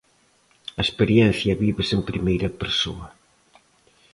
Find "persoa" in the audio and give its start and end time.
2.61-3.07